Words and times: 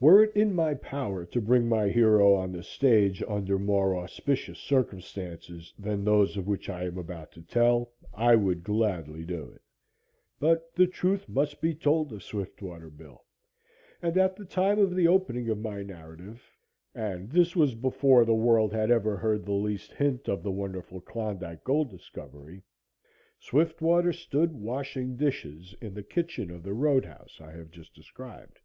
Were 0.00 0.22
it 0.22 0.36
in 0.36 0.52
my 0.54 0.74
power 0.74 1.24
to 1.24 1.40
bring 1.40 1.66
my 1.66 1.88
hero 1.88 2.34
on 2.34 2.52
the 2.52 2.62
stage 2.62 3.22
under 3.26 3.58
more 3.58 3.96
auspicious 3.96 4.58
circumstances 4.58 5.72
than 5.78 6.04
those 6.04 6.36
of 6.36 6.46
which 6.46 6.68
I 6.68 6.84
am 6.84 6.98
about 6.98 7.32
to 7.32 7.40
tell, 7.40 7.90
I 8.12 8.36
would 8.36 8.62
gladly 8.62 9.24
do 9.24 9.48
it. 9.48 9.62
But 10.38 10.74
the 10.74 10.86
truth 10.86 11.26
must 11.26 11.62
be 11.62 11.74
told 11.74 12.12
of 12.12 12.22
Swiftwater 12.22 12.90
Bill, 12.90 13.24
and 14.02 14.18
at 14.18 14.36
the 14.36 14.44
time 14.44 14.78
of 14.78 14.94
the 14.94 15.08
opening 15.08 15.48
of 15.48 15.56
my 15.56 15.82
narrative 15.82 16.42
and 16.94 17.30
this 17.30 17.56
was 17.56 17.74
before 17.74 18.26
the 18.26 18.34
world 18.34 18.74
had 18.74 18.90
ever 18.90 19.16
heard 19.16 19.46
the 19.46 19.52
least 19.52 19.92
hint 19.94 20.28
of 20.28 20.42
the 20.42 20.52
wonderful 20.52 21.00
Klondike 21.00 21.64
gold 21.64 21.90
discovery 21.90 22.62
Swiftwater 23.38 24.12
stood 24.12 24.52
washing 24.52 25.16
dishes 25.16 25.74
in 25.80 25.94
the 25.94 26.02
kitchen 26.02 26.50
of 26.50 26.62
the 26.62 26.74
road 26.74 27.06
house 27.06 27.40
I 27.40 27.52
have 27.52 27.70
just 27.70 27.94
described. 27.94 28.58